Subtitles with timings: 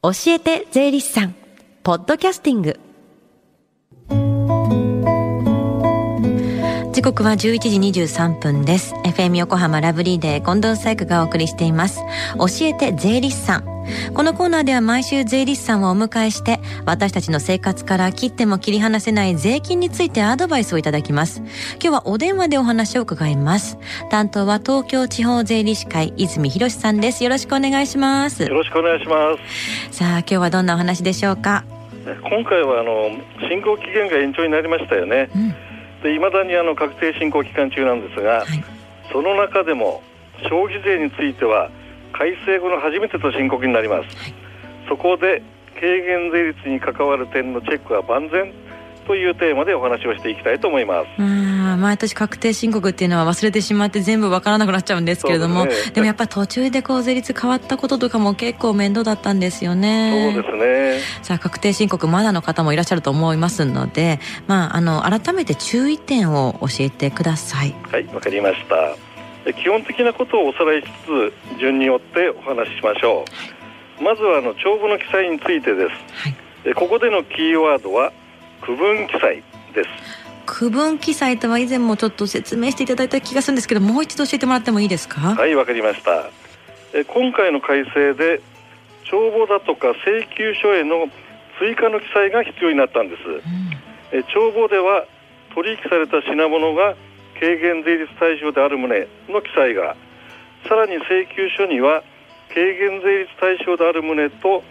[0.00, 1.34] 教えて税理士さん。
[1.82, 2.78] ポッドキャスティング。
[6.92, 8.94] 時刻は11時23分です。
[9.04, 12.00] FM 横浜ラブリーデー近藤紗友がお送りしています。
[12.38, 13.77] 教えて税理士さん。
[14.14, 21.42] このコーナーでは毎週税理士さんをお迎えして私たちの生活から切っても切り離せない税金についてアドバイスをいただきます。
[21.74, 23.78] 今日はお電話でお話を伺います。
[24.10, 27.24] 担当は東京地方税理士会泉博さんです。
[27.24, 28.42] よろしくお願いします。
[28.42, 29.36] よろしくお願いしま
[29.90, 29.96] す。
[29.96, 31.64] さあ今日はどんなお話でしょうか？
[32.04, 33.10] 今回はあの
[33.50, 35.48] 申告期限が延長になりましたよね、うん、
[36.02, 38.64] で未だにあの確定申告期間中なんですが、はい、
[39.12, 40.02] その中でも
[40.44, 41.70] 消費税については
[42.12, 44.34] 改正後の初めてと申告になります、はい、
[44.88, 45.42] そこで
[45.74, 48.52] 軽減税率に関わる点のチェックは万全
[49.08, 51.20] というテーマでお話をしていきたいと思います。
[51.78, 55.64] 毎年確定申告っていうのは忘れてしまって全部わからなくなっちゃうんですけれども。
[55.64, 60.32] で、ね,、もやっぱり途中でこう税率変わったこととかも結構面倒だったんですよね。
[60.34, 61.00] そうですね。
[61.22, 67.74] さあ確定申告まだの方もいらっしゃると思いますのでまああの改めて注意点を教えてください。
[67.90, 69.07] はいわかりました
[69.54, 73.24] 基本的なことをおさらいしつつ順によってお話ししましょ
[74.00, 75.90] う、はい、まずはあの帳簿の記載についてです、
[76.64, 78.12] はい、ここでのキーワードは
[78.62, 79.42] 区分記載
[79.74, 79.88] です。
[80.46, 85.20] 区分記載とは以前もちょっと説明していただいた気がするんですけどもう一度教えてもらってもいいですか？
[85.20, 86.30] はいわかりました。
[87.06, 88.40] 今回の改正で
[89.04, 91.08] 帳簿だとか請求書への
[91.58, 93.22] 追加の記載が必要になったんです、
[94.14, 95.04] うん、帳簿では
[95.54, 96.96] 取引された品物が
[97.40, 99.96] 軽減税率対象である旨の記載が
[100.68, 102.02] さらに請求書には
[102.52, 104.62] 軽減税率対象である旨と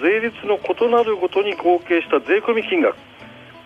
[0.00, 2.96] 税率の異なるごとに合計した税込み金額。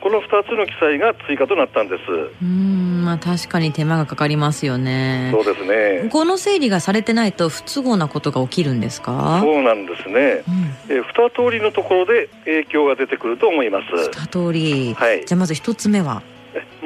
[0.00, 2.02] この2つの記載が追加となったんです。
[2.42, 5.30] うんまあ確かに手間がかかりますよね。
[5.32, 6.08] そうですね。
[6.10, 9.40] この整理がされてないと不都合なことが起きるんですか？
[9.42, 10.42] そうなんですね、
[10.88, 14.10] うん、え二通りのところで影響が出てくると思います。
[14.20, 16.22] 二通り、はい、じゃあまず一つ目は？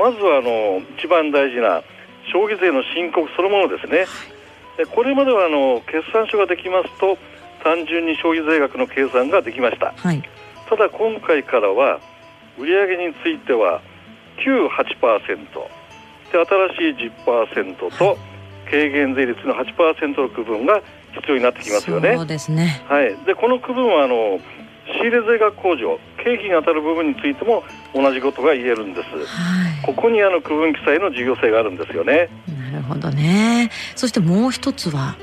[0.01, 1.84] まずはあの一番大事な
[2.33, 4.09] 消費税の申告そのものですね、
[4.78, 7.19] はい、これまではあの決算書ができますと
[7.62, 10.22] 単純に消費税額の計算ができました、はい、
[10.71, 12.00] ただ今回からは
[12.56, 13.83] 売上については
[14.41, 15.37] 98%
[16.33, 16.39] で
[16.72, 18.16] 新しい10%と
[18.65, 20.81] 軽減税率の8%の区分が
[21.12, 22.15] 必要になってきますよね。
[22.16, 22.84] そうですね。
[22.89, 23.16] はい。
[23.27, 24.39] でこの区分はあの
[24.94, 27.64] 仕入れ税額控除経費に当たる部分についても
[27.94, 32.28] 同じことが言えるんです、はい、ここにあの区分記載の重要性があるんですよね。
[32.70, 33.70] なるほどね。
[33.97, 35.16] そしてもう一つは？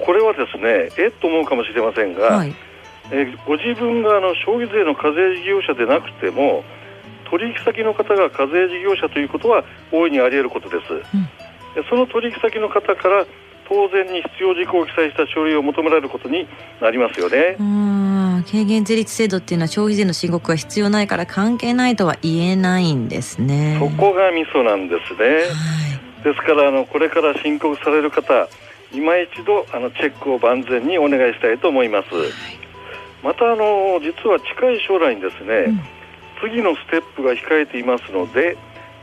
[0.00, 2.54] これはですねえっと思うかもしれませんが、はい、
[3.10, 6.64] えご自分があの消費税の課税事業者でなくても
[7.30, 13.26] 取引先の方が課税事業者ということは大いにあり得ることです、うん、その取引先の方から
[13.68, 16.46] 当然に必要事項を記載した書類を求められることに
[16.80, 17.56] なりますよね。
[18.42, 23.76] 軽減税率制度っていうのは消費税の申告が必要ないから関係ないとは言えないんですね。
[23.78, 25.26] そこがミソなんですね。
[25.26, 28.48] はい、ですからあのこれから申告される方、
[28.92, 32.14] 今一度あのチェックを万全にお願いしたいと思います。
[32.14, 32.28] はい、
[33.22, 35.80] またあの実は近い将来にですね、うん、
[36.40, 38.56] 次のステップが控えていますので、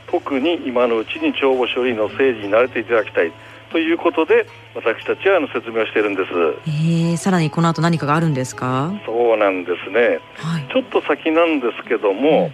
[0.10, 3.32] 特に今のうちに帳簿処理の整理に慣れていただきたい。
[3.72, 4.46] ということで
[4.76, 6.32] 私たちはあの説明をしているんです。
[6.68, 8.92] えー、さらにこの後何かがあるんですか？
[9.06, 12.52] そうなんですね、はい、ちょっと先なんですけども、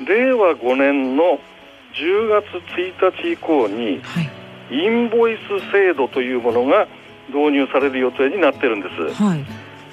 [0.00, 1.38] うん、令和5年の
[1.94, 4.30] 10月1日以降に、はい、
[4.70, 6.88] インボイス制度というものが
[7.28, 9.22] 導入される予定になってるんです。
[9.22, 9.44] はい。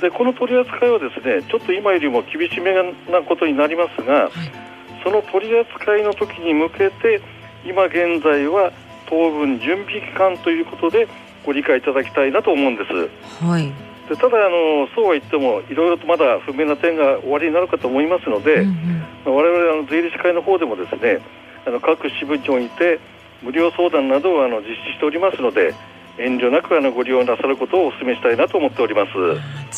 [0.02, 2.74] でこの取り扱いはですねちょっと今よりも厳しめ
[3.10, 4.32] なことになりますが、はい、
[5.04, 7.22] その取り扱いの時に向けて
[7.66, 8.74] 今現在は
[9.10, 11.08] 当分準備期間ということで
[11.46, 13.44] ご理解いただきたいなと思うんです。
[13.44, 13.72] はい。
[14.10, 21.20] でただあの、そうは言ってもいろいろとまだ不明な点が終わりになるかと思いますので、うんうん、我々あの税理士会の方でもですね
[21.66, 23.00] あの各支部長にて
[23.42, 25.74] 無料相談などをあの実施しておりますので
[26.18, 29.12] 遠慮なくあのご利用なさることをお勧めしたいなと思っております。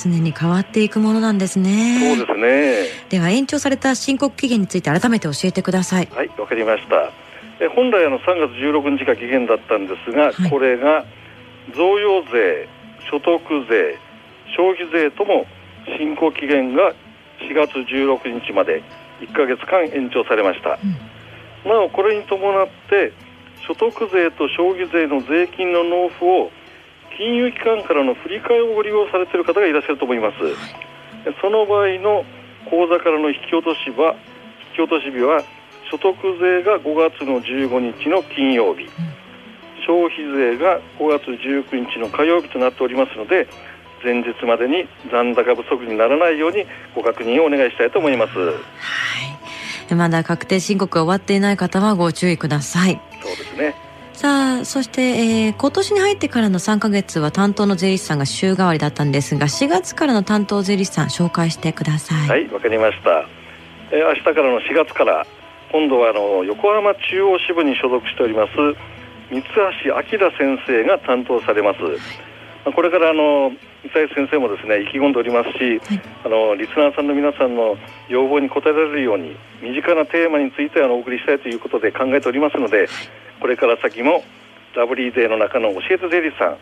[0.03, 2.15] 常に変わっていくものなんですね。
[2.17, 2.87] そうですね。
[3.09, 6.09] では延長された申告期限について改めて教えてください。
[6.13, 7.24] はいわかりました
[7.59, 11.05] え本来あの3月16日が期限だったんですが、はい、これが
[11.73, 12.67] 贈与税、
[13.09, 13.97] 所得税、
[14.55, 15.45] 消費税とも
[15.97, 16.93] 申告期限が
[17.39, 18.83] 4月16日まで
[19.21, 23.13] 1か月間延長されました、うん、なおこれに伴って
[23.67, 26.51] 所得税と消費税の税金の納付を
[27.17, 30.53] 金融機関からの振り替えをご利用されている方がいらっしゃると思います、はい、
[31.41, 32.25] その場合の
[32.69, 34.15] 口座からの引き落としは
[34.75, 35.43] 引き落とし日は
[35.89, 38.89] 所得税が5月の15日の金曜日、うん、
[39.85, 43.47] 消費税が5月19日の火曜日となっておりますので
[44.03, 48.37] 前日までに残高不足にならないようにご確認をお願いしたいと思います。
[48.37, 49.95] はい。
[49.95, 52.99] まだ確定申告が終わっていない方はご注意ください。
[53.21, 53.75] そうですね。
[54.13, 62.29] さあ、そして、えー、今年に入ってからの3か月は担当の税理士さんが週替わりだったんですが、4月からの担当税理士さん紹介してください。
[62.29, 63.27] はい、わかりました。
[63.91, 65.27] えー、明日からの4月から
[65.71, 68.51] 今度はあの横浜中央支部に所属しております
[69.31, 71.79] 三橋明先生が担当されます。
[72.73, 73.51] これからあの
[73.83, 77.77] 三橋先生もですね意気込んでおりますし、はい、あのリスナーさんの皆さんの
[78.09, 82.87] 要望に応えられるように身近なテーマについてあのお送りしたいということで考えておりますので、
[83.39, 84.23] これから先も
[84.75, 86.57] ラブリーデーの中の教えて税理士さん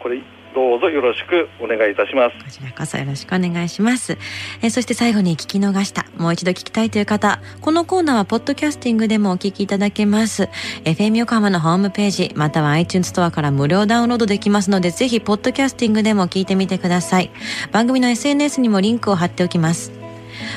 [0.00, 0.20] これ
[0.56, 2.36] どうぞよろしくお願いいたします。
[2.42, 4.16] こちらこそよろしくお願いします。
[4.62, 10.48] えそして最後に聞き逃したもう一度聞きたいという方このコーナーはポッドキャスティングでもお聞きいただけます。
[10.84, 17.30] FM 横浜のホームページまたは iTunes ストアから無料ダウンロードできますのでぜひポッドキャスティングでも聞いてみてください。
[17.70, 19.95] 番組の SNS にもリンクを貼っておきます。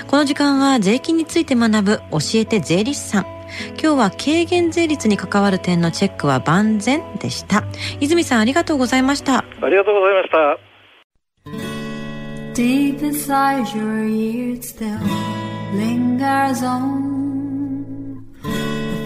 [0.07, 3.25] この時間は税金について学ぶ教えて税理士さん。
[3.71, 7.63] 今日は軽減税率に関わる点のチェックは万全でした。
[7.99, 9.39] 泉さんありがとうございました。
[9.39, 10.57] ありがとうございました。
[12.53, 14.99] Deep inside your ears still
[15.73, 17.08] lingers on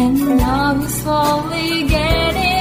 [0.00, 2.57] And now you slowly getting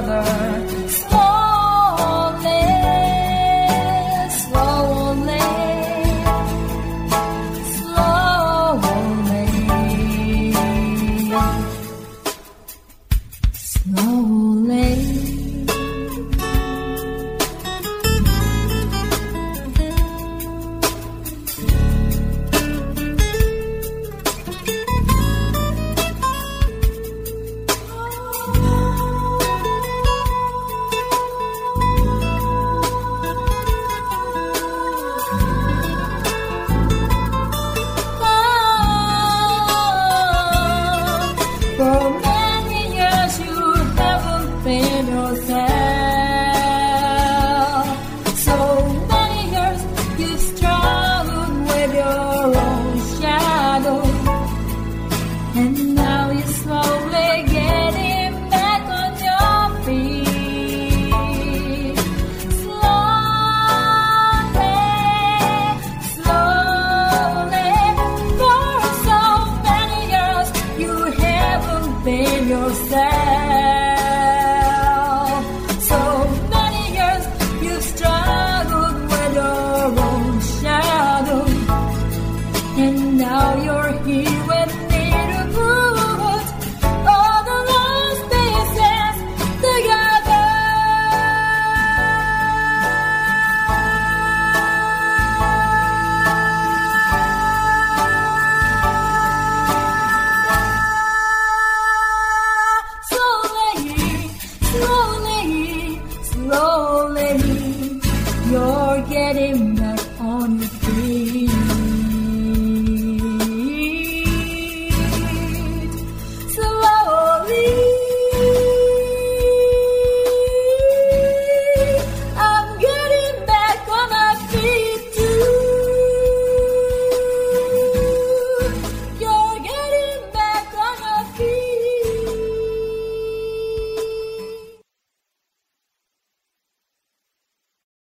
[0.00, 0.71] together.